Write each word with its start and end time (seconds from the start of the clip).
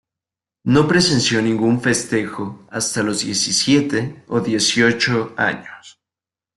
No 0.65 0.87
presenció 0.87 1.43
ningún 1.43 1.79
festejo 1.79 2.65
hasta 2.71 3.03
los 3.03 3.19
diecisiete 3.23 4.23
o 4.29 4.39
dieciocho 4.39 5.31
años. 5.37 5.99